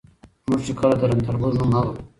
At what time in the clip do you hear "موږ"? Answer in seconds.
0.47-0.59